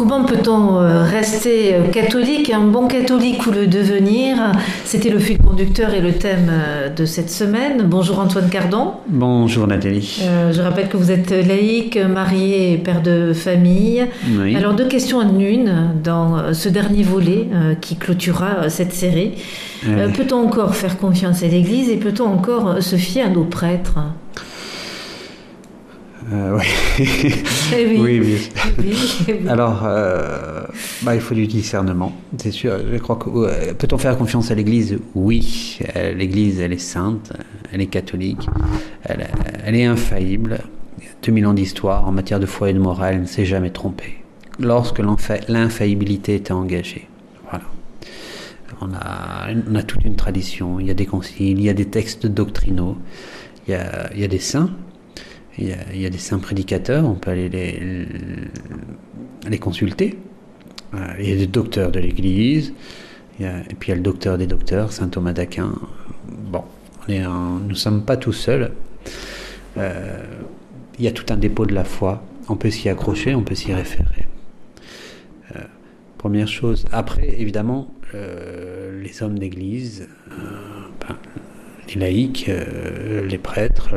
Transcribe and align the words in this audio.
Comment 0.00 0.24
peut-on 0.24 0.80
euh, 0.80 1.02
rester 1.02 1.74
euh, 1.74 1.82
catholique, 1.88 2.48
un 2.48 2.62
bon 2.62 2.88
catholique 2.88 3.46
ou 3.46 3.50
le 3.50 3.66
devenir? 3.66 4.34
C'était 4.86 5.10
le 5.10 5.18
fil 5.18 5.36
conducteur 5.36 5.92
et 5.92 6.00
le 6.00 6.14
thème 6.14 6.50
euh, 6.50 6.88
de 6.88 7.04
cette 7.04 7.28
semaine. 7.28 7.82
Bonjour 7.84 8.18
Antoine 8.18 8.48
Cardon. 8.48 8.94
Bonjour 9.08 9.66
Nathalie. 9.66 10.22
je 10.52 10.60
rappelle 10.62 10.88
que 10.88 10.96
vous 10.96 11.10
êtes 11.10 11.32
laïque, 11.46 11.98
marié 11.98 12.72
et 12.72 12.78
père 12.78 13.02
de 13.02 13.34
famille. 13.34 14.06
Alors 14.56 14.72
deux 14.72 14.88
questions 14.88 15.18
en 15.18 15.38
une 15.38 15.90
dans 16.02 16.54
ce 16.54 16.70
dernier 16.70 17.02
volet 17.02 17.48
qui 17.82 17.96
clôturera 17.96 18.70
cette 18.70 18.94
série. 18.94 19.32
Peut-on 19.82 20.46
encore 20.46 20.74
faire 20.76 20.96
confiance 20.96 21.42
à 21.42 21.46
l'Église 21.46 21.90
et 21.90 21.98
peut-on 21.98 22.24
encore 22.24 22.82
se 22.82 22.96
fier 22.96 23.26
à 23.26 23.28
nos 23.28 23.44
prêtres? 23.44 23.98
Euh, 26.32 26.58
oui. 27.72 28.20
oui. 28.22 28.50
oui, 28.78 29.48
Alors, 29.48 29.82
euh, 29.84 30.62
bah, 31.02 31.14
il 31.14 31.20
faut 31.20 31.34
du 31.34 31.46
discernement, 31.46 32.12
c'est 32.38 32.50
sûr. 32.50 32.78
Je 32.90 32.98
crois 32.98 33.16
que 33.16 33.72
peut-on 33.72 33.98
faire 33.98 34.16
confiance 34.16 34.50
à 34.50 34.54
l'Église? 34.54 34.98
Oui. 35.14 35.78
L'Église, 36.16 36.60
elle 36.60 36.72
est 36.72 36.78
sainte, 36.78 37.32
elle 37.72 37.80
est 37.80 37.86
catholique, 37.86 38.48
elle, 39.04 39.28
elle 39.64 39.74
est 39.74 39.86
infaillible. 39.86 40.60
2000 41.22 41.46
ans 41.46 41.54
d'histoire 41.54 42.06
en 42.08 42.12
matière 42.12 42.40
de 42.40 42.46
foi 42.46 42.70
et 42.70 42.72
de 42.72 42.78
morale, 42.78 43.14
elle 43.14 43.20
ne 43.22 43.26
s'est 43.26 43.44
jamais 43.44 43.70
trompée. 43.70 44.22
Lorsque 44.58 45.00
l'infaillibilité 45.48 46.34
était 46.34 46.52
engagée. 46.52 47.08
Voilà. 47.48 47.64
On 48.80 48.92
a, 48.94 49.48
on 49.70 49.74
a 49.74 49.82
toute 49.82 50.04
une 50.04 50.16
tradition. 50.16 50.80
Il 50.80 50.86
y 50.86 50.90
a 50.90 50.94
des 50.94 51.06
conciles, 51.06 51.58
il 51.58 51.62
y 51.62 51.68
a 51.68 51.74
des 51.74 51.86
textes 51.86 52.26
doctrinaux, 52.26 52.96
il 53.66 53.72
y 53.72 53.74
a, 53.74 54.10
il 54.14 54.20
y 54.20 54.24
a 54.24 54.28
des 54.28 54.38
saints 54.38 54.70
il 55.60 56.00
y, 56.00 56.06
a, 56.06 56.10
des 56.10 56.18
saints 56.18 56.38
prédicateurs, 56.38 57.04
on 57.04 57.14
peut 57.14 57.30
aller 57.30 57.48
les, 59.48 59.58
consulter. 59.58 60.16
Euh, 60.94 60.98
il 61.18 61.28
y 61.28 61.32
a 61.32 61.36
des 61.36 61.46
docteurs 61.46 61.90
de 61.92 62.00
l'Église, 62.00 62.72
et 63.40 63.74
puis 63.78 63.88
il 63.88 63.90
y 63.90 63.92
a 63.92 63.96
le 63.96 64.02
docteur 64.02 64.38
des 64.38 64.46
docteurs, 64.46 64.92
saint 64.92 65.08
Thomas 65.08 65.32
d'Aquin. 65.32 65.74
Bon, 66.28 66.64
nous 67.08 67.68
ne 67.68 67.74
sommes 67.74 68.04
pas 68.04 68.16
tout 68.16 68.32
seuls. 68.32 68.72
Euh, 69.76 70.24
il 70.98 71.04
y 71.04 71.08
a 71.08 71.12
tout 71.12 71.26
un 71.30 71.36
dépôt 71.36 71.66
de 71.66 71.74
la 71.74 71.84
foi. 71.84 72.22
On 72.48 72.56
peut 72.56 72.70
s'y 72.70 72.88
accrocher, 72.88 73.34
on 73.34 73.42
peut 73.42 73.54
s'y 73.54 73.72
référer. 73.72 74.26
Euh, 75.56 75.60
première 76.18 76.48
chose. 76.48 76.86
Après, 76.90 77.28
évidemment, 77.38 77.94
les 78.12 79.22
hommes 79.22 79.38
d'église, 79.38 80.08
ben, 80.28 81.16
les 81.88 82.00
laïcs, 82.00 82.50
les 83.28 83.38
prêtres, 83.38 83.94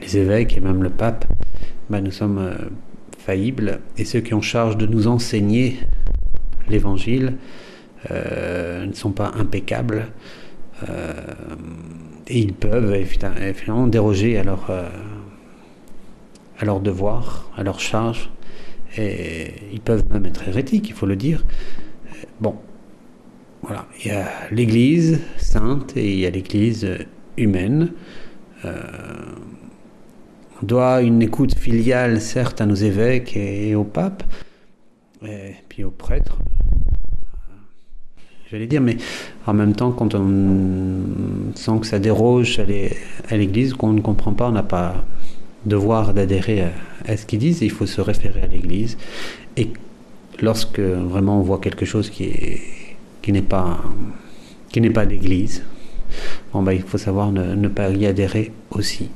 les 0.00 0.16
évêques 0.16 0.56
et 0.56 0.60
même 0.60 0.82
le 0.82 0.90
pape, 0.90 1.24
ben, 1.88 2.00
nous 2.00 2.10
sommes 2.10 2.38
euh, 2.38 2.54
faillibles 3.18 3.80
et 3.98 4.04
ceux 4.04 4.20
qui 4.20 4.34
ont 4.34 4.40
charge 4.40 4.76
de 4.76 4.86
nous 4.86 5.08
enseigner 5.08 5.78
l'évangile 6.68 7.36
euh, 8.10 8.86
ne 8.86 8.92
sont 8.92 9.12
pas 9.12 9.32
impeccables 9.36 10.06
euh, 10.88 11.12
et 12.28 12.38
ils 12.38 12.54
peuvent 12.54 12.94
évidemment 12.94 13.86
déroger 13.86 14.38
à 14.38 14.44
leur, 14.44 14.70
à 14.70 16.64
leur 16.64 16.80
devoir, 16.80 17.50
à 17.56 17.64
leur 17.64 17.80
charge 17.80 18.30
et 18.96 19.52
ils 19.72 19.80
peuvent 19.80 20.04
même 20.12 20.26
être 20.26 20.46
hérétiques, 20.48 20.88
il 20.88 20.94
faut 20.94 21.06
le 21.06 21.16
dire. 21.16 21.44
Bon, 22.40 22.54
voilà, 23.62 23.86
il 23.98 24.12
y 24.12 24.14
a 24.14 24.28
l'Église 24.52 25.20
sainte 25.38 25.96
et 25.96 26.12
il 26.12 26.20
y 26.20 26.26
a 26.26 26.30
l'Église 26.30 26.88
humaine. 27.36 27.92
On 30.62 30.66
doit 30.66 31.00
une 31.00 31.22
écoute 31.22 31.54
filiale, 31.54 32.20
certes, 32.20 32.60
à 32.60 32.66
nos 32.66 32.74
évêques 32.74 33.36
et, 33.36 33.74
au 33.74 33.84
pape, 33.84 34.22
et 35.26 35.54
puis 35.68 35.84
aux 35.84 35.90
prêtres, 35.90 36.38
j'allais 38.50 38.66
dire, 38.66 38.82
mais 38.82 38.98
en 39.46 39.54
même 39.54 39.74
temps, 39.74 39.90
quand 39.90 40.14
on 40.14 41.02
sent 41.54 41.80
que 41.80 41.86
ça 41.86 41.98
déroge 41.98 42.60
à 43.30 43.36
l'Église, 43.36 43.72
qu'on 43.72 43.92
ne 43.92 44.02
comprend 44.02 44.32
pas, 44.32 44.48
on 44.48 44.52
n'a 44.52 44.62
pas 44.62 45.04
devoir 45.64 46.12
d'adhérer 46.12 46.64
à, 47.06 47.16
ce 47.16 47.24
qu'ils 47.24 47.38
disent, 47.38 47.62
il 47.62 47.70
faut 47.70 47.86
se 47.86 48.02
référer 48.02 48.42
à 48.42 48.46
l'Église. 48.46 48.98
Et 49.56 49.68
lorsque 50.42 50.80
vraiment 50.80 51.38
on 51.38 51.42
voit 51.42 51.58
quelque 51.58 51.84
chose 51.84 52.10
qui 52.10 52.24
est 52.24 52.60
qui 53.22 53.32
n'est 53.32 53.42
pas 53.42 53.82
qui 54.70 54.80
n'est 54.80 54.90
pas 54.90 55.04
l'Église, 55.04 55.62
ben, 56.54 56.72
il 56.72 56.82
faut 56.82 56.98
savoir 56.98 57.32
ne 57.32 57.68
pas 57.68 57.90
y 57.90 58.06
adhérer 58.06 58.52
aussi 58.70 59.10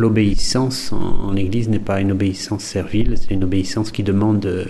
l'obéissance 0.00 0.92
en, 0.92 1.36
Église 1.36 1.68
n'est 1.68 1.78
pas 1.78 2.00
une 2.00 2.12
obéissance 2.12 2.64
servile, 2.64 3.14
c'est 3.16 3.32
une 3.32 3.44
obéissance 3.44 3.90
qui 3.90 4.02
demande 4.02 4.44
euh, 4.46 4.64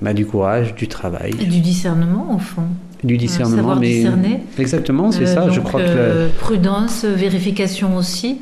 bah, 0.00 0.12
du 0.12 0.26
courage, 0.26 0.74
du 0.74 0.88
travail. 0.88 1.32
Et 1.40 1.46
du 1.46 1.60
discernement, 1.60 2.36
au 2.36 2.38
fond. 2.38 2.66
Du 3.02 3.16
discernement, 3.16 3.74
mais. 3.76 3.94
Discerner. 3.94 4.40
Exactement, 4.58 5.10
c'est 5.10 5.26
ça. 5.26 5.48
je 5.50 5.60
crois 5.60 5.80
que. 5.80 5.86
Euh, 5.88 6.28
prudence, 6.38 7.04
vérification 7.04 7.96
aussi. 7.96 8.38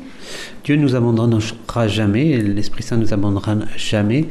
Dieu 0.63 0.75
nous 0.75 0.95
abandonnera 0.95 1.87
jamais, 1.87 2.37
l'Esprit 2.37 2.83
Saint 2.83 2.97
nous 2.97 3.13
abandonnera 3.13 3.55
jamais, 3.75 4.27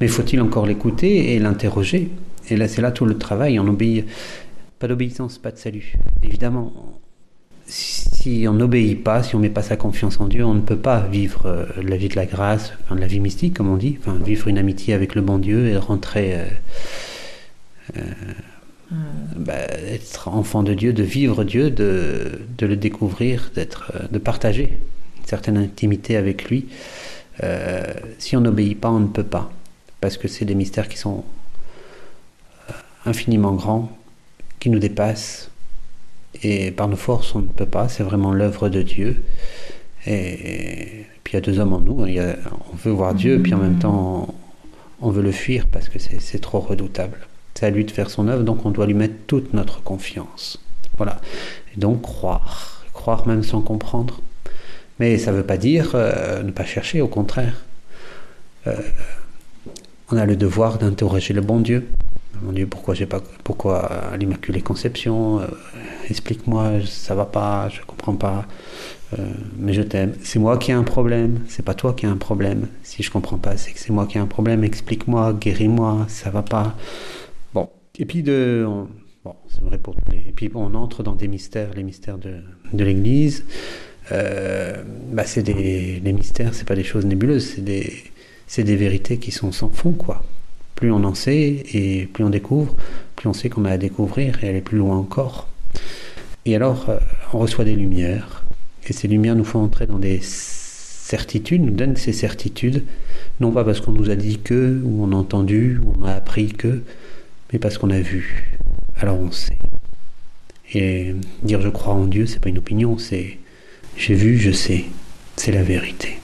mais 0.00 0.08
faut-il 0.08 0.40
encore 0.40 0.66
l'écouter 0.66 1.34
et 1.34 1.38
l'interroger? 1.38 2.10
Et 2.50 2.56
là, 2.56 2.68
c'est 2.68 2.82
là 2.82 2.92
tout 2.92 3.06
le 3.06 3.18
travail. 3.18 3.58
On 3.58 3.66
obéit. 3.66 4.04
Pas 4.78 4.88
d'obéissance, 4.88 5.38
pas 5.38 5.50
de 5.50 5.56
salut. 5.56 5.94
Évidemment, 6.22 6.72
si 7.66 8.46
on 8.48 8.52
n'obéit 8.54 9.02
pas, 9.02 9.22
si 9.22 9.34
on 9.34 9.38
ne 9.38 9.44
met 9.44 9.50
pas 9.50 9.62
sa 9.62 9.76
confiance 9.76 10.20
en 10.20 10.26
Dieu, 10.26 10.44
on 10.44 10.54
ne 10.54 10.60
peut 10.60 10.78
pas 10.78 11.00
vivre 11.00 11.46
euh, 11.46 11.66
la 11.82 11.96
vie 11.96 12.08
de 12.08 12.16
la 12.16 12.26
grâce, 12.26 12.72
enfin, 12.82 12.94
la 12.94 13.06
vie 13.06 13.20
mystique, 13.20 13.54
comme 13.54 13.68
on 13.68 13.76
dit, 13.76 13.96
enfin, 14.00 14.18
vivre 14.22 14.48
une 14.48 14.58
amitié 14.58 14.94
avec 14.94 15.14
le 15.14 15.22
bon 15.22 15.38
Dieu 15.38 15.68
et 15.68 15.76
rentrer, 15.76 16.34
euh, 16.34 16.44
euh, 17.96 18.00
hmm. 18.90 18.96
bah, 19.36 19.54
être 19.54 20.28
enfant 20.28 20.62
de 20.62 20.74
Dieu, 20.74 20.92
de 20.92 21.02
vivre 21.02 21.44
Dieu, 21.44 21.70
de, 21.70 22.40
de 22.58 22.66
le 22.66 22.76
découvrir, 22.76 23.50
d'être, 23.54 23.92
de 24.10 24.18
partager 24.18 24.78
une 25.18 25.26
certaine 25.26 25.56
intimité 25.56 26.16
avec 26.16 26.48
lui. 26.48 26.66
si 28.18 28.36
on 28.36 28.40
n'obéit 28.40 28.78
pas, 28.78 28.90
on 28.90 29.00
ne 29.00 29.08
peut 29.08 29.24
pas, 29.24 29.50
parce 30.00 30.16
que 30.18 30.28
c'est 30.28 30.44
des 30.44 30.54
mystères 30.54 30.88
qui 30.88 30.98
sont 30.98 31.24
infiniment 33.06 33.52
grands, 33.52 33.96
qui 34.60 34.70
nous 34.70 34.78
dépassent 34.78 35.50
et 36.42 36.70
par 36.70 36.88
nos 36.88 36.96
forces, 36.96 37.34
on 37.34 37.40
ne 37.40 37.46
peut 37.46 37.66
pas. 37.66 37.88
C'est 37.88 38.02
vraiment 38.02 38.32
l'œuvre 38.32 38.68
de 38.68 38.82
Dieu. 38.82 39.22
Et, 40.06 41.06
puis 41.22 41.32
il 41.32 41.36
y 41.36 41.38
a 41.38 41.40
deux 41.40 41.58
hommes 41.58 41.72
en 41.72 41.80
nous. 41.80 42.00
on 42.02 42.76
veut 42.76 42.92
voir 42.92 43.14
Dieu, 43.14 43.40
puis 43.42 43.54
en 43.54 43.58
même 43.58 43.78
temps, 43.78 44.34
on, 45.00 45.10
veut 45.10 45.22
le 45.22 45.32
fuir 45.32 45.66
parce 45.70 45.88
que 45.88 45.98
c'est 45.98 46.38
trop 46.40 46.60
redoutable. 46.60 47.18
C'est 47.54 47.66
à 47.66 47.70
lui 47.70 47.84
de 47.84 47.90
faire 47.90 48.10
son 48.10 48.28
œuvre, 48.28 48.42
donc 48.42 48.66
on 48.66 48.70
doit 48.70 48.86
lui 48.86 48.94
mettre 48.94 49.14
toute 49.26 49.54
notre 49.54 49.82
confiance. 49.82 50.60
Voilà. 50.96 51.20
Et 51.74 51.80
donc 51.80 52.02
croire. 52.02 52.84
Croire 52.92 53.26
même 53.26 53.42
sans 53.42 53.60
comprendre. 53.60 54.20
Mais 55.00 55.18
ça 55.18 55.32
ne 55.32 55.38
veut 55.38 55.44
pas 55.44 55.56
dire 55.56 55.92
euh, 55.94 56.42
ne 56.42 56.50
pas 56.50 56.64
chercher, 56.64 57.00
au 57.00 57.08
contraire. 57.08 57.64
Euh, 58.66 58.76
on 60.10 60.16
a 60.16 60.26
le 60.26 60.36
devoir 60.36 60.78
d'interroger 60.78 61.34
le 61.34 61.40
bon 61.40 61.60
Dieu. 61.60 61.88
Mon 62.42 62.52
Dieu, 62.52 62.66
pourquoi 62.66 62.94
j'ai 62.94 63.06
pas, 63.06 63.20
pourquoi 63.42 64.12
l'Immaculée 64.18 64.60
Conception 64.60 65.40
euh, 65.40 65.46
Explique-moi, 66.08 66.80
ça 66.86 67.14
va 67.14 67.24
pas, 67.24 67.68
je 67.68 67.80
comprends 67.82 68.16
pas, 68.16 68.46
euh, 69.18 69.32
mais 69.58 69.72
je 69.72 69.82
t'aime. 69.82 70.14
C'est 70.22 70.38
moi 70.38 70.58
qui 70.58 70.70
ai 70.70 70.74
un 70.74 70.82
problème, 70.82 71.40
c'est 71.48 71.64
pas 71.64 71.74
toi 71.74 71.94
qui 71.94 72.06
as 72.06 72.10
un 72.10 72.16
problème. 72.16 72.68
Si 72.82 73.02
je 73.02 73.10
comprends 73.10 73.38
pas, 73.38 73.56
c'est 73.56 73.72
que 73.72 73.78
c'est 73.78 73.92
moi 73.92 74.06
qui 74.06 74.18
ai 74.18 74.20
un 74.20 74.26
problème. 74.26 74.64
Explique-moi, 74.64 75.32
guéris-moi, 75.34 76.06
ça 76.08 76.30
va 76.30 76.42
pas. 76.42 76.76
Bon, 77.54 77.68
et 77.98 78.04
puis 78.04 78.22
de, 78.22 78.66
bon, 79.24 79.34
c'est 79.48 79.62
vrai 79.62 79.78
pour 79.78 79.94
tous 79.94 80.10
les. 80.10 80.18
Et 80.18 80.32
puis 80.34 80.50
on 80.54 80.74
entre 80.74 81.02
dans 81.02 81.14
des 81.14 81.28
mystères, 81.28 81.70
les 81.74 81.82
mystères 81.82 82.18
de, 82.18 82.36
de 82.72 82.84
l'Église. 82.84 83.44
Euh, 84.12 84.82
bah 85.12 85.24
c'est 85.24 85.42
des 85.42 85.98
les 86.04 86.12
mystères, 86.12 86.54
c'est 86.54 86.68
pas 86.68 86.74
des 86.74 86.84
choses 86.84 87.06
nébuleuses, 87.06 87.54
c'est 87.54 87.64
des 87.64 87.90
c'est 88.46 88.64
des 88.64 88.76
vérités 88.76 89.18
qui 89.18 89.30
sont 89.30 89.52
sans 89.52 89.70
fond, 89.70 89.92
quoi. 89.92 90.22
Plus 90.74 90.90
on 90.90 91.04
en 91.04 91.14
sait 91.14 91.64
et 91.72 92.06
plus 92.06 92.24
on 92.24 92.30
découvre, 92.30 92.74
plus 93.16 93.28
on 93.28 93.32
sait 93.32 93.48
qu'on 93.48 93.64
a 93.64 93.70
à 93.70 93.78
découvrir 93.78 94.42
et 94.42 94.48
aller 94.48 94.60
plus 94.60 94.78
loin 94.78 94.96
encore. 94.96 95.48
Et 96.44 96.56
alors, 96.56 96.90
euh, 96.90 96.98
on 97.32 97.38
reçoit 97.38 97.64
des 97.64 97.76
lumières, 97.76 98.44
et 98.86 98.92
ces 98.92 99.08
lumières 99.08 99.34
nous 99.34 99.44
font 99.44 99.60
entrer 99.60 99.86
dans 99.86 99.98
des 99.98 100.20
certitudes, 100.22 101.62
nous 101.62 101.72
donnent 101.72 101.96
ces 101.96 102.12
certitudes, 102.12 102.84
non 103.40 103.50
pas 103.50 103.64
parce 103.64 103.80
qu'on 103.80 103.92
nous 103.92 104.10
a 104.10 104.16
dit 104.16 104.38
que, 104.38 104.80
ou 104.84 105.04
on 105.04 105.12
a 105.12 105.16
entendu, 105.16 105.78
ou 105.82 105.94
on 105.98 106.04
a 106.04 106.12
appris 106.12 106.48
que, 106.48 106.82
mais 107.52 107.58
parce 107.58 107.78
qu'on 107.78 107.90
a 107.90 108.00
vu. 108.00 108.58
Alors 108.96 109.18
on 109.18 109.30
sait. 109.30 109.58
Et 110.74 111.14
dire 111.42 111.60
je 111.62 111.68
crois 111.68 111.94
en 111.94 112.06
Dieu, 112.06 112.26
c'est 112.26 112.40
pas 112.40 112.48
une 112.48 112.58
opinion, 112.58 112.98
c'est 112.98 113.38
j'ai 113.96 114.14
vu, 114.14 114.38
je 114.38 114.50
sais. 114.50 114.84
C'est 115.36 115.52
la 115.52 115.62
vérité. 115.62 116.18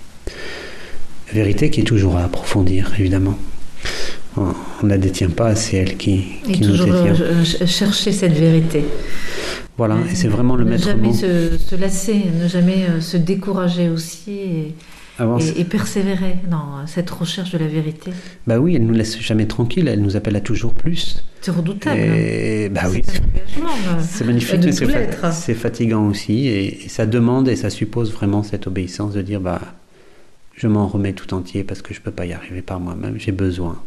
Vérité 1.33 1.71
qui 1.71 1.81
est 1.81 1.85
toujours 1.85 2.17
à 2.17 2.25
approfondir, 2.25 2.93
évidemment. 2.99 3.39
On 4.37 4.55
ne 4.85 4.89
la 4.89 4.99
détient 4.99 5.31
pas, 5.31 5.55
c'est 5.55 5.77
elle 5.77 5.97
qui, 5.97 6.25
et 6.49 6.61
toujours 6.61 6.87
chercher 7.67 8.13
cette 8.13 8.33
vérité. 8.33 8.85
Voilà, 9.77 9.97
et 10.11 10.15
c'est 10.15 10.29
vraiment 10.29 10.57
le 10.57 10.65
maître 10.65 10.95
mot. 10.95 11.09
Ne 11.09 11.13
jamais 11.13 11.59
se, 11.59 11.75
lasser, 11.77 12.23
ne 12.41 12.49
jamais 12.49 13.01
se 13.01 13.17
décourager 13.17 13.89
aussi. 13.89 14.33
Et 14.33 14.75
et, 15.57 15.65
persévérer 15.65 16.37
dans 16.51 16.87
cette 16.87 17.11
recherche 17.11 17.53
de 17.53 17.59
la 17.59 17.67
vérité. 17.67 18.11
Bah 18.47 18.59
oui, 18.59 18.77
elle 18.77 18.87
nous 18.87 18.95
laisse 18.95 19.21
jamais 19.21 19.47
tranquille, 19.47 19.89
elle 19.89 20.01
nous 20.01 20.17
appelle 20.17 20.37
à 20.37 20.41
toujours 20.41 20.75
plus. 20.75 21.23
C'est 21.41 21.51
redoutable. 21.51 22.01
bah 22.71 22.83
oui, 22.91 23.03
c'est 24.01 24.25
magnifique, 24.25 24.61
mais 24.63 24.73
c'est 25.33 25.55
fatigant 25.55 26.07
aussi, 26.07 26.49
et, 26.49 26.89
ça 26.89 27.07
demande 27.07 27.49
et 27.49 27.57
ça 27.57 27.71
suppose 27.71 28.13
vraiment 28.13 28.43
cette 28.43 28.67
obéissance 28.67 29.15
de 29.15 29.23
dire 29.23 29.41
bah 29.41 29.61
je 30.57 30.67
m'en 30.67 30.87
remets 30.89 31.13
tout 31.13 31.33
entier 31.35 31.65
parce 31.65 31.81
que 31.83 31.95
je 31.95 32.01
peux 32.01 32.11
pas 32.11 32.27
y 32.27 32.33
arriver 32.33 32.63
par 32.63 32.81
moi-même, 32.81 33.15
j'ai 33.19 33.33
besoin 33.33 33.81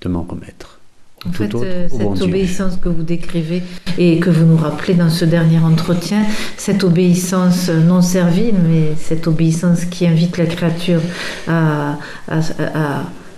de 0.00 0.08
m'en 0.08 0.22
remettre. 0.22 0.78
En 1.26 1.32
fait, 1.32 1.52
euh, 1.54 1.88
cette 1.90 2.22
obéissance 2.22 2.76
que 2.76 2.88
vous 2.88 3.02
décrivez 3.02 3.62
et 3.98 4.20
que 4.20 4.30
vous 4.30 4.44
nous 4.44 4.56
rappelez 4.56 4.94
dans 4.94 5.10
ce 5.10 5.24
dernier 5.24 5.58
entretien, 5.58 6.22
cette 6.56 6.84
obéissance 6.84 7.68
non 7.70 8.02
servile, 8.02 8.54
mais 8.68 8.94
cette 8.96 9.26
obéissance 9.26 9.84
qui 9.84 10.06
invite 10.06 10.38
la 10.38 10.46
créature 10.46 11.00
à, 11.48 11.98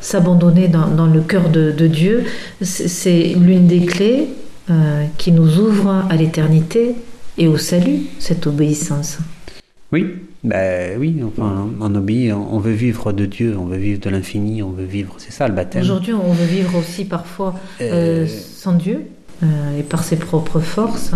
s'abandonner 0.03 0.69
dans, 0.69 1.07
le 1.07 1.21
cœur 1.21 1.49
de, 1.49 1.87
Dieu, 1.87 2.25
c'est 2.61 3.35
l'une 3.35 3.67
des 3.67 3.85
clés 3.87 4.29
euh, 4.71 5.05
qui 5.17 5.33
nous 5.33 5.59
ouvre 5.59 6.05
à 6.09 6.17
l'éternité 6.17 6.95
et 7.39 7.49
au 7.49 7.57
salut, 7.57 8.03
cette 8.19 8.47
obéissance. 8.47 9.19
Oui, 9.93 10.07
ben 10.43 10.99
oui, 10.99 11.21
enfin, 11.23 11.69
on 11.81 11.95
obéit, 11.95 12.33
on 12.33 12.59
veut 12.59 12.73
vivre 12.73 13.13
de 13.13 13.27
Dieu, 13.27 13.57
on 13.59 13.67
veut 13.67 13.77
vivre 13.77 14.01
de 14.01 14.09
l'infini, 14.09 14.63
on 14.63 14.71
veut 14.71 14.85
vivre, 14.87 15.15
c'est 15.19 15.33
ça 15.33 15.47
le 15.47 15.55
baptême. 15.55 15.83
Aujourd'hui, 15.83 16.15
on 16.15 16.33
veut 16.33 16.47
vivre 16.47 16.79
aussi 16.79 17.05
parfois 17.05 17.55
euh, 17.83 18.25
euh, 18.25 18.27
sans 18.27 18.73
Dieu 18.73 19.03
euh, 19.43 19.79
et 19.79 19.83
par 19.83 20.03
ses 20.03 20.17
propres 20.17 20.61
forces. 20.61 21.13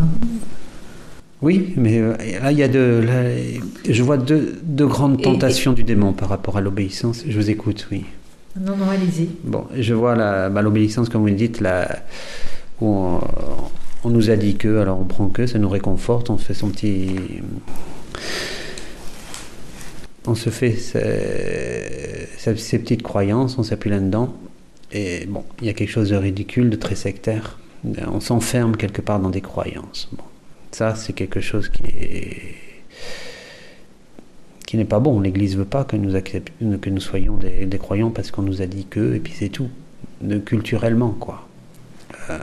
Oui, 1.40 1.72
mais 1.76 2.00
là, 2.40 2.52
il 2.52 2.58
y 2.58 2.62
a 2.62 2.68
de, 2.68 3.02
je 3.88 4.02
vois 4.02 4.18
deux, 4.18 4.56
grandes 4.86 5.22
tentations 5.22 5.72
du 5.72 5.84
démon 5.84 6.12
par 6.12 6.28
rapport 6.28 6.58
à 6.58 6.60
l'obéissance. 6.60 7.24
Je 7.26 7.38
vous 7.38 7.50
écoute, 7.50 7.88
oui. 7.90 8.04
Non, 8.60 8.76
non, 8.76 8.88
allez-y. 8.90 9.28
Bon, 9.42 9.64
je 9.76 9.94
vois 9.94 10.14
bah, 10.14 10.62
l'obéissance, 10.62 11.08
comme 11.08 11.22
vous 11.22 11.28
le 11.28 11.32
dites, 11.32 11.60
là, 11.60 11.88
où 12.80 12.88
on, 12.88 13.20
on, 14.04 14.10
nous 14.10 14.30
a 14.30 14.36
dit 14.36 14.56
que, 14.56 14.78
alors 14.78 15.00
on 15.00 15.04
prend 15.04 15.28
que, 15.28 15.46
ça 15.46 15.58
nous 15.58 15.68
réconforte, 15.68 16.30
on 16.30 16.38
fait 16.38 16.54
son 16.54 16.68
petit 16.68 17.08
on 20.26 20.34
se 20.34 20.50
fait 20.50 20.76
ses, 20.76 22.78
petites 22.78 23.02
croyances, 23.02 23.58
on 23.58 23.62
s'appuie 23.62 23.90
là-dedans. 23.90 24.34
Et 24.92 25.26
bon, 25.26 25.44
il 25.60 25.66
y 25.66 25.70
a 25.70 25.72
quelque 25.72 25.90
chose 25.90 26.10
de 26.10 26.16
ridicule, 26.16 26.70
de 26.70 26.76
très 26.76 26.94
sectaire. 26.94 27.58
On 28.06 28.20
s'enferme 28.20 28.76
quelque 28.76 29.02
part 29.02 29.20
dans 29.20 29.30
des 29.30 29.40
croyances. 29.40 30.08
Ça, 30.70 30.94
c'est 30.94 31.12
quelque 31.12 31.40
chose 31.40 31.68
qui 31.68 31.82
qui 34.66 34.78
n'est 34.78 34.84
pas 34.84 34.98
bon. 34.98 35.20
L'Église 35.20 35.56
veut 35.56 35.64
pas 35.64 35.84
que 35.84 35.96
nous 35.96 36.18
que 36.20 36.90
nous 36.90 37.00
soyons 37.00 37.36
des, 37.36 37.78
croyants 37.78 38.10
parce 38.10 38.30
qu'on 38.30 38.42
nous 38.42 38.62
a 38.62 38.66
dit 38.66 38.86
que, 38.86 39.14
et 39.14 39.20
puis 39.20 39.34
c'est 39.36 39.48
tout. 39.48 39.68
De, 40.20 40.38
culturellement, 40.38 41.10
quoi. 41.10 41.46
Euh, 42.30 42.38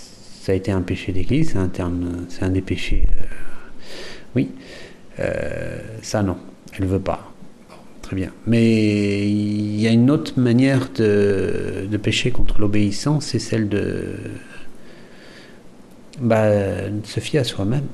ça 0.00 0.52
a 0.52 0.54
été 0.54 0.72
un 0.72 0.80
péché 0.80 1.12
d'Église, 1.12 1.52
c'est 1.52 1.58
un 1.58 1.68
terme, 1.68 2.26
c'est 2.30 2.42
un 2.42 2.48
des 2.48 2.62
péchés. 2.62 3.04
Euh, 3.06 3.24
oui, 4.34 4.50
euh, 5.20 5.78
ça 6.02 6.22
non. 6.22 6.38
Elle 6.78 6.86
veut 6.86 7.00
pas. 7.00 7.32
très 8.02 8.16
bien. 8.16 8.30
Mais 8.46 9.28
il 9.28 9.80
y 9.80 9.86
a 9.86 9.90
une 9.90 10.10
autre 10.10 10.38
manière 10.38 10.88
de, 10.94 11.86
de 11.90 11.96
pécher 11.96 12.30
contre 12.30 12.60
l'obéissance, 12.60 13.26
c'est 13.26 13.38
celle 13.38 13.68
de, 13.68 14.14
bah, 16.20 16.50
se 17.04 17.20
fier 17.20 17.40
à 17.40 17.44
soi-même. 17.44 17.86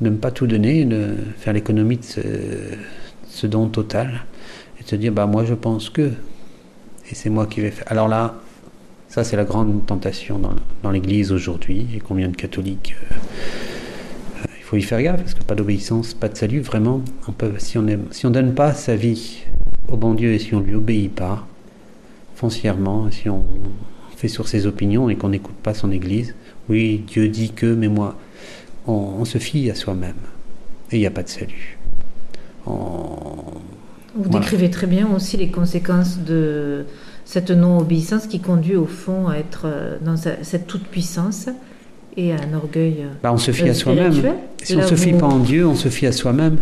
De 0.00 0.10
ne 0.10 0.16
pas 0.16 0.30
tout 0.30 0.46
donner, 0.46 0.84
de 0.84 1.14
faire 1.38 1.52
l'économie 1.52 1.98
de 1.98 2.04
ce, 3.28 3.46
don 3.46 3.68
total 3.68 4.24
et 4.80 4.84
de 4.84 4.88
se 4.88 4.96
dire 4.96 5.12
bah 5.12 5.26
moi 5.26 5.44
je 5.44 5.54
pense 5.54 5.90
que 5.90 6.10
et 7.10 7.14
c'est 7.14 7.30
moi 7.30 7.46
qui 7.46 7.60
vais 7.60 7.70
faire. 7.70 7.84
Alors 7.88 8.08
là, 8.08 8.34
ça 9.08 9.24
c'est 9.24 9.36
la 9.36 9.44
grande 9.44 9.86
tentation 9.86 10.38
dans, 10.38 10.54
dans 10.82 10.90
l'Église 10.90 11.32
aujourd'hui 11.32 11.86
et 11.94 12.00
combien 12.00 12.28
de 12.28 12.36
catholiques 12.36 12.94
euh, 13.12 13.14
faut 14.68 14.76
y 14.76 14.82
faire 14.82 15.02
gaffe, 15.02 15.22
parce 15.22 15.32
que 15.32 15.42
pas 15.42 15.54
d'obéissance, 15.54 16.12
pas 16.12 16.28
de 16.28 16.36
salut, 16.36 16.60
vraiment, 16.60 17.00
on 17.26 17.32
peut, 17.32 17.52
si 17.56 17.78
on 17.78 17.82
ne 17.82 17.96
si 18.10 18.26
on 18.26 18.30
donne 18.30 18.52
pas 18.52 18.74
sa 18.74 18.96
vie 18.96 19.44
au 19.90 19.96
bon 19.96 20.12
Dieu 20.12 20.34
et 20.34 20.38
si 20.38 20.54
on 20.54 20.60
lui 20.60 20.74
obéit 20.74 21.10
pas, 21.10 21.46
foncièrement, 22.34 23.10
si 23.10 23.30
on 23.30 23.46
fait 24.18 24.28
sur 24.28 24.46
ses 24.46 24.66
opinions 24.66 25.08
et 25.08 25.16
qu'on 25.16 25.30
n'écoute 25.30 25.54
pas 25.62 25.72
son 25.72 25.90
Église, 25.90 26.34
oui, 26.68 27.02
Dieu 27.06 27.28
dit 27.28 27.52
que, 27.52 27.64
mais 27.64 27.88
moi, 27.88 28.18
on, 28.86 29.24
se 29.24 29.38
fie 29.38 29.70
à 29.70 29.74
soi-même. 29.74 30.16
Et 30.92 30.96
il 30.96 31.00
n'y 31.00 31.06
a 31.06 31.10
pas 31.10 31.22
de 31.22 31.28
salut. 31.30 31.78
Vous 32.66 34.28
décrivez 34.28 34.68
très 34.68 34.86
bien 34.86 35.08
aussi 35.14 35.38
les 35.38 35.48
conséquences 35.48 36.18
de 36.18 36.84
cette 37.24 37.50
non-obéissance 37.50 38.26
qui 38.26 38.40
conduit 38.40 38.76
au 38.76 38.86
fond 38.86 39.28
à 39.28 39.36
être 39.36 39.62
euh, 39.64 39.96
dans 40.02 40.16
cette 40.16 40.66
toute-puissance 40.66 41.48
et 42.16 42.32
un 42.32 42.54
orgueil. 42.54 42.96
Euh, 43.00 43.12
bah, 43.22 43.32
on 43.32 43.38
se 43.38 43.50
fie 43.50 43.68
à 43.68 43.74
soi-même. 43.74 44.12
Si 44.62 44.74
on 44.74 44.78
ne 44.78 44.86
se 44.86 44.94
fie 44.94 45.12
pas 45.12 45.26
en 45.26 45.38
Dieu, 45.38 45.66
on 45.66 45.74
se 45.74 45.88
fie 45.88 46.06
à 46.06 46.12
soi-même. 46.12 46.58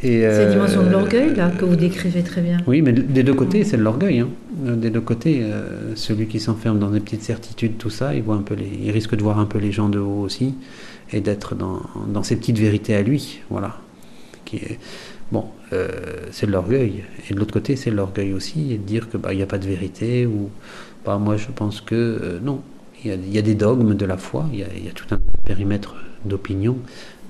C'est 0.00 0.20
la 0.20 0.50
dimension 0.52 0.82
de 0.82 0.90
l'orgueil 0.90 1.34
là 1.34 1.50
que 1.50 1.64
vous 1.64 1.76
décrivez 1.76 2.22
très 2.22 2.42
bien. 2.42 2.58
Oui, 2.66 2.82
mais 2.82 2.92
des 2.92 3.22
deux 3.22 3.34
côtés, 3.34 3.64
c'est 3.64 3.76
de 3.76 3.82
l'orgueil. 3.82 4.20
Hein. 4.20 4.28
Des 4.52 4.90
deux 4.90 5.00
côtés, 5.00 5.40
euh, 5.42 5.94
celui 5.94 6.26
qui 6.26 6.38
s'enferme 6.38 6.78
dans 6.78 6.90
des 6.90 7.00
petites 7.00 7.22
certitudes, 7.22 7.78
tout 7.78 7.90
ça, 7.90 8.14
il 8.14 8.22
voit 8.22 8.36
un 8.36 8.42
peu 8.42 8.54
les, 8.54 8.70
il 8.82 8.90
risque 8.90 9.16
de 9.16 9.22
voir 9.22 9.38
un 9.38 9.46
peu 9.46 9.58
les 9.58 9.72
gens 9.72 9.88
de 9.88 9.98
haut 9.98 10.22
aussi 10.22 10.54
et 11.12 11.20
d'être 11.20 11.54
dans, 11.54 11.80
dans 12.12 12.22
ses 12.22 12.36
petites 12.36 12.58
vérités 12.58 12.94
à 12.94 13.02
lui, 13.02 13.40
voilà. 13.48 13.76
Qui 14.44 14.56
est, 14.56 14.78
bon, 15.32 15.46
euh, 15.72 15.88
c'est 16.30 16.46
de 16.46 16.52
l'orgueil. 16.52 17.04
Et 17.30 17.34
de 17.34 17.38
l'autre 17.38 17.52
côté, 17.52 17.76
c'est 17.76 17.90
de 17.90 17.96
l'orgueil 17.96 18.32
aussi 18.32 18.72
et 18.72 18.78
de 18.78 18.82
dire 18.82 19.08
que 19.08 19.16
bah 19.16 19.32
il 19.32 19.36
n'y 19.36 19.42
a 19.42 19.46
pas 19.46 19.58
de 19.58 19.66
vérité 19.66 20.26
ou 20.26 20.50
bah 21.04 21.18
moi 21.18 21.36
je 21.36 21.46
pense 21.54 21.80
que 21.80 22.38
non, 22.42 22.60
il 23.04 23.32
y, 23.32 23.38
a, 23.38 23.42
des 23.42 23.54
dogmes 23.54 23.94
de 23.94 24.06
la 24.06 24.16
foi, 24.16 24.46
il 24.52 24.58
y 24.58 24.62
a, 24.62 24.92
tout 24.94 25.06
un 25.10 25.18
périmètre 25.44 25.94
d'opinion, 26.24 26.78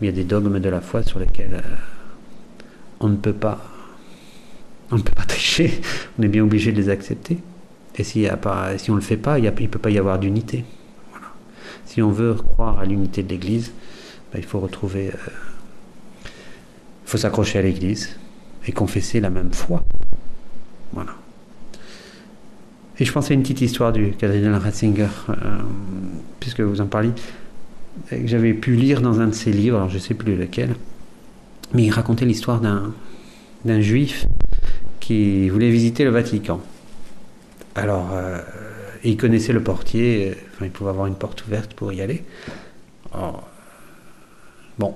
mais 0.01 0.07
il 0.07 0.11
y 0.11 0.13
a 0.13 0.17
des 0.17 0.25
dogmes 0.25 0.59
de 0.59 0.69
la 0.69 0.81
foi 0.81 1.03
sur 1.03 1.19
lesquels 1.19 1.55
euh, 1.55 1.77
on 3.01 3.09
ne 3.09 3.17
peut 3.17 3.33
pas 3.33 3.61
on 4.91 4.97
ne 4.97 5.03
peut 5.03 5.15
pas 5.15 5.25
tricher, 5.29 5.81
on 6.19 6.23
est 6.23 6.29
bien 6.29 6.45
obligé 6.45 6.73
de 6.73 6.77
les 6.77 6.89
accepter. 6.89 7.39
Et 7.99 8.05
si, 8.05 8.29
on 8.29 8.93
ne 8.93 8.97
le 8.97 9.01
fait 9.01 9.17
pas, 9.17 9.39
il 9.39 9.45
ne 9.45 9.51
peut 9.51 9.79
pas 9.79 9.91
y 9.91 9.99
avoir 9.99 10.19
d'unité. 10.19 10.65
Si 11.87 12.03
on 12.03 12.11
veut 12.11 12.35
croire 12.35 12.79
à 12.79 12.85
l'unité 12.85 13.23
de 13.23 13.29
l'Église, 13.31 13.73
ben, 14.33 14.39
il 14.39 14.45
faut 14.45 14.61
retrouver... 14.61 15.09
Euh, 15.09 15.31
il 16.25 17.11
faut 17.11 17.19
s'accrocher 17.19 17.59
à 17.59 17.63
l'Église 17.63 18.19
et 18.67 18.73
confesser 18.73 19.21
la 19.21 19.31
même 19.31 19.53
foi. 19.53 19.83
Voilà. 20.93 21.13
Et 22.99 23.05
je 23.05 23.13
pensais 23.13 23.33
à 23.33 23.35
une 23.35 23.43
petite 23.43 23.61
histoire 23.61 23.93
du 23.93 24.13
cardinal 24.13 24.55
Ratzinger, 24.55 25.09
euh, 25.29 25.35
puisque 26.41 26.61
vous 26.61 26.81
en 26.81 26.87
parliez, 26.87 27.11
que 28.11 28.27
j'avais 28.27 28.55
pu 28.55 28.75
lire 28.75 29.03
dans 29.03 29.21
un 29.21 29.27
de 29.27 29.35
ses 29.35 29.53
livres, 29.53 29.77
alors 29.77 29.91
je 29.91 29.97
ne 29.97 30.01
sais 30.01 30.15
plus 30.15 30.35
lequel, 30.35 30.75
mais 31.75 31.85
il 31.85 31.91
racontait 31.91 32.25
l'histoire 32.25 32.61
d'un, 32.61 32.95
d'un 33.65 33.81
juif 33.81 34.27
qui 35.01 35.49
voulait 35.51 35.71
visiter 35.71 36.05
le 36.05 36.11
Vatican. 36.11 36.61
Alors, 37.75 38.11
euh, 38.15 38.41
il 39.05 39.19
connaissait 39.19 39.53
le 39.53 39.63
portier, 39.63 40.35
enfin, 40.55 40.65
il 40.65 40.71
pouvait 40.71 40.91
avoir 40.91 41.07
une 41.07 41.17
porte 41.17 41.47
ouverte 41.47 41.75
pour 41.75 41.93
y 41.93 42.01
aller. 42.01 42.25
bon, 44.79 44.95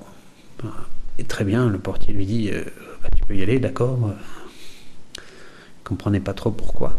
et 1.18 1.24
très 1.24 1.44
bien, 1.44 1.68
le 1.68 1.78
portier 1.78 2.14
lui 2.14 2.24
dit 2.24 2.50
euh, 2.50 2.64
bah, 3.02 3.10
Tu 3.14 3.24
peux 3.24 3.36
y 3.36 3.42
aller, 3.42 3.58
d'accord 3.58 3.98
Il 4.00 4.08
ne 4.08 5.84
comprenait 5.84 6.20
pas 6.20 6.32
trop 6.32 6.50
pourquoi. 6.50 6.96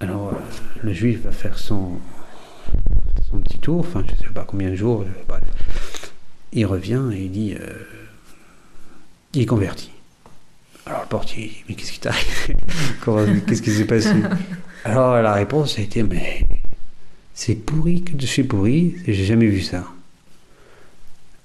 Alors, 0.00 0.28
euh, 0.28 0.36
le 0.82 0.92
juif 0.92 1.22
va 1.22 1.32
faire 1.32 1.58
son, 1.58 1.92
son 3.30 3.38
petit 3.38 3.58
tour, 3.58 3.80
enfin, 3.80 4.04
je 4.06 4.12
ne 4.12 4.18
sais 4.18 4.34
pas 4.34 4.44
combien 4.44 4.70
de 4.70 4.74
jours, 4.74 5.02
euh, 5.02 5.22
bref. 5.26 5.42
Il 6.52 6.66
revient 6.66 7.02
et 7.14 7.24
il 7.24 7.30
dit 7.30 7.54
euh, 7.58 7.72
Il 9.32 9.42
est 9.42 9.46
converti. 9.46 9.90
Alors, 10.84 11.00
le 11.02 11.08
portier 11.08 11.46
dit 11.46 11.64
Mais 11.68 11.74
qu'est-ce 11.74 11.92
qui 11.92 12.00
t'arrive 12.00 12.56
Qu'est-ce 13.46 13.62
qui 13.62 13.70
s'est 13.70 13.86
passé 13.86 14.12
Alors, 14.84 15.20
la 15.22 15.32
réponse 15.32 15.78
a 15.78 15.82
été 15.82 16.02
Mais 16.02 16.46
c'est 17.32 17.54
pourri 17.54 18.02
que 18.02 18.12
je 18.18 18.26
suis 18.26 18.44
pourri, 18.44 18.96
j'ai 19.06 19.24
jamais 19.24 19.46
vu 19.46 19.62
ça. 19.62 19.84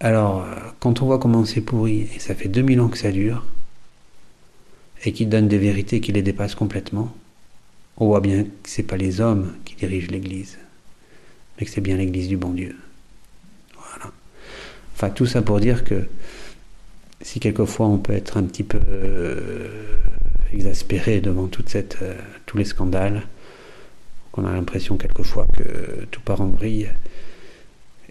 Alors, 0.01 0.46
quand 0.79 1.01
on 1.01 1.05
voit 1.05 1.20
comment 1.20 1.46
c'est 1.46 1.62
pourri, 1.62 2.08
et 2.15 2.20
ça 2.20 2.36
fait 2.36 2.50
2000 2.50 2.81
ans 2.81 2.89
que 2.89 2.98
ça 2.98 3.12
dure, 3.12 3.46
et 5.05 5.13
qu'il 5.13 5.29
donne 5.29 5.48
des 5.48 5.58
vérités 5.58 6.01
qui 6.01 6.12
les 6.12 6.22
dépassent 6.22 6.55
complètement, 6.55 7.13
on 7.98 8.07
voit 8.07 8.21
bien 8.21 8.43
que 8.43 8.69
ce 8.69 8.81
n'est 8.81 8.88
pas 8.88 8.98
les 8.98 9.21
hommes 9.21 9.55
qui 9.65 9.75
dirigent 9.75 10.10
l'Église, 10.12 10.57
mais 11.57 11.65
que 11.65 11.71
c'est 11.71 11.81
bien 11.81 11.98
l'Église 11.98 12.27
du 12.27 12.38
bon 12.38 12.51
Dieu. 12.51 12.75
Voilà. 13.75 14.12
Enfin, 14.95 15.10
tout 15.10 15.25
ça 15.25 15.41
pour 15.41 15.60
dire 15.60 15.83
que 15.83 16.07
si 17.21 17.39
quelquefois 17.39 17.88
on 17.88 17.98
peut 17.98 18.13
être 18.13 18.38
un 18.38 18.43
petit 18.43 18.63
peu 18.63 18.79
euh, 18.89 19.95
exaspéré 20.53 21.21
devant 21.21 21.50
euh, 21.50 22.15
tous 22.45 22.57
les 22.57 22.65
scandales, 22.65 23.27
qu'on 24.31 24.45
a 24.45 24.51
l'impression 24.53 24.98
quelquefois 24.98 25.45
que 25.53 26.05
tout 26.10 26.21
part 26.21 26.41
en 26.41 26.48
vrille, 26.48 26.89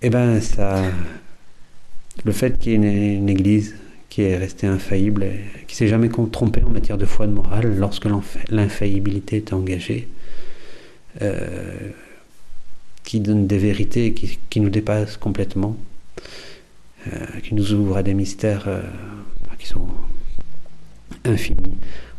eh 0.03 0.11
ben 0.11 0.41
ça, 0.41 0.83
le 2.25 2.33
fait 2.33 2.59
qu'il 2.59 2.73
y 2.73 2.75
ait 2.75 3.15
une, 3.15 3.29
église 3.29 3.77
qui 4.11 4.23
est 4.23 4.37
restée 4.37 4.67
infaillible, 4.67 5.23
et 5.23 5.65
qui 5.67 5.77
s'est 5.77 5.89
jamais 5.89 6.09
trompée 6.09 6.63
en 6.65 6.71
matière 6.71 6.99
de 6.99 7.07
foi 7.07 7.27
de 7.27 7.33
morale 7.33 7.77
lorsque 7.79 8.09
l'infaillibilité 8.51 9.37
est 9.37 9.53
engagée, 9.53 10.09
euh, 11.23 11.91
qui 13.05 13.21
donne 13.21 13.47
des 13.47 13.59
vérités 13.59 14.13
qui, 14.13 14.61
nous 14.61 14.69
dépassent 14.69 15.17
complètement, 15.17 15.77
euh, 17.07 17.27
qui 17.43 17.55
nous 17.55 17.73
ouvre 17.73 17.97
à 17.97 18.03
des 18.03 18.15
mystères 18.15 18.65
euh, 18.67 18.83
qui 19.59 19.67
sont 19.67 19.89
infinis. 21.25 21.75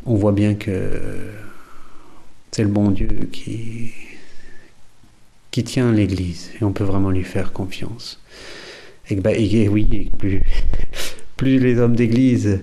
On 0.05 0.15
voit 0.15 0.31
bien 0.31 0.55
que 0.55 1.29
c'est 2.51 2.63
le 2.63 2.69
bon 2.69 2.91
Dieu 2.91 3.29
qui, 3.31 3.91
qui 5.51 5.63
tient 5.63 5.91
l'Église 5.91 6.51
et 6.59 6.63
on 6.63 6.71
peut 6.71 6.83
vraiment 6.83 7.09
lui 7.09 7.23
faire 7.23 7.51
confiance. 7.53 8.21
Et, 9.09 9.15
bah, 9.15 9.31
oui, 9.37 10.11
plus, 10.17 10.41
plus 11.41 11.57
les 11.57 11.79
hommes 11.79 11.95
d'Église 11.95 12.59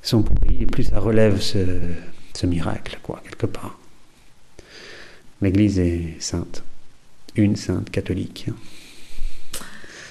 sont 0.00 0.22
pourris, 0.22 0.64
plus 0.64 0.84
ça 0.84 1.00
relève 1.00 1.38
ce, 1.38 1.58
ce 2.32 2.46
miracle, 2.46 2.98
quoi, 3.02 3.20
quelque 3.22 3.44
part. 3.44 3.78
L'Église 5.42 5.78
est 5.78 6.16
sainte, 6.18 6.64
une 7.34 7.56
sainte 7.56 7.90
catholique. 7.90 8.46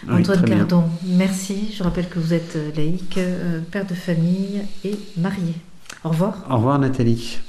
Antoine 0.07 0.45
Cardon, 0.45 0.83
merci. 1.03 1.73
Je 1.75 1.81
rappelle 1.81 2.07
que 2.07 2.19
vous 2.19 2.35
êtes 2.35 2.55
laïque, 2.77 3.17
euh, 3.17 3.59
père 3.71 3.87
de 3.87 3.95
famille 3.95 4.61
et 4.83 4.99
marié. 5.17 5.55
Au 6.03 6.09
revoir. 6.09 6.45
Au 6.47 6.57
revoir 6.57 6.77
Nathalie. 6.77 7.39